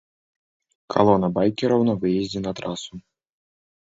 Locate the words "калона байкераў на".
0.93-1.95